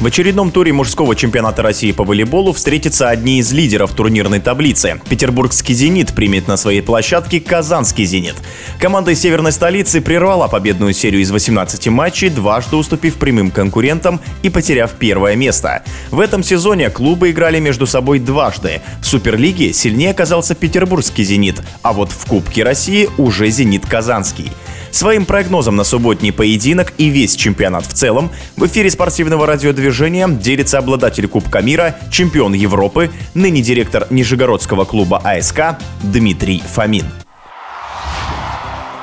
[0.00, 4.98] В очередном туре мужского чемпионата России по волейболу встретятся одни из лидеров турнирной таблицы.
[5.10, 8.36] Петербургский «Зенит» примет на своей площадке казанский «Зенит».
[8.78, 14.48] Команда из северной столицы прервала победную серию из 18 матчей, дважды уступив прямым конкурентам и
[14.48, 15.82] потеряв первое место.
[16.10, 18.80] В этом сезоне клубы играли между собой дважды.
[19.02, 24.50] В Суперлиге сильнее оказался петербургский «Зенит», а вот в Кубке России уже «Зенит» Казанский.
[24.90, 30.78] Своим прогнозом на субботний поединок и весь чемпионат в целом в эфире спортивного радиодвижения делится
[30.78, 37.06] обладатель Кубка мира, чемпион Европы, ныне директор Нижегородского клуба АСК Дмитрий Фомин.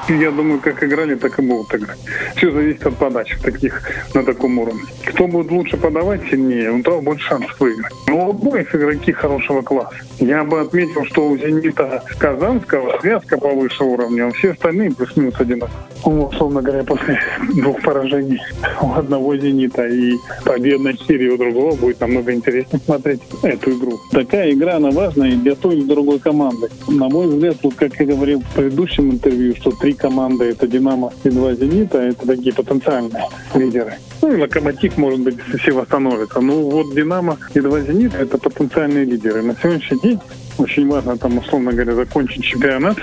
[0.09, 1.99] Я думаю, как играли, так и будут играть.
[2.35, 3.81] Все зависит от подачи таких
[4.13, 4.83] на таком уровне.
[5.05, 7.93] Кто будет лучше подавать сильнее, у того будет шанс выиграть.
[8.07, 9.97] Но обоих игроки хорошего класса.
[10.19, 15.77] Я бы отметил, что у «Зенита» Казанского связка повыше уровня, а все остальные плюс-минус одинаковые.
[16.07, 17.19] Ну, условно говоря, после
[17.53, 18.39] двух поражений
[18.81, 20.13] у одного «Зенита» и
[20.45, 23.99] победной серии у другого будет намного интереснее смотреть эту игру.
[24.13, 26.69] Такая игра, она важная для той или другой команды.
[26.87, 31.11] На мой взгляд, вот как я говорил в предыдущем интервью, что три команды— это «Динамо»
[31.25, 33.95] и два «Зенита»— это такие потенциальные лидеры.
[34.21, 36.39] Ну и «Локомотив», может быть, все восстановится.
[36.39, 39.41] Ну вот «Динамо» и два «Зенита»— это потенциальные лидеры.
[39.41, 40.19] На сегодняшний день
[40.57, 42.95] очень важно, там, условно говоря, закончить чемпионат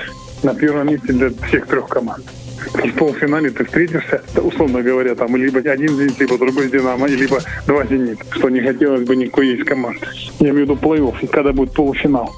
[0.43, 2.25] на первом месте для всех трех команд
[2.73, 7.85] в полуфинале ты встретишься, условно говоря, там либо один «Зенит», либо другой «Динамо», либо два
[7.87, 10.07] «Зенит», что не хотелось бы никакой есть команды.
[10.41, 12.35] Я имею в виду плей-офф, когда будет полуфинал.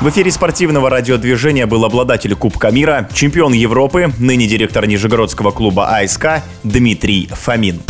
[0.00, 6.42] В эфире спортивного радиодвижения был обладатель Кубка мира, чемпион Европы, ныне директор Нижегородского клуба АСК
[6.62, 7.80] Дмитрий Фомин.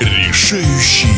[0.00, 1.17] Решающий